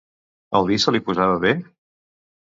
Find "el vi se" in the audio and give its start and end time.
0.59-0.93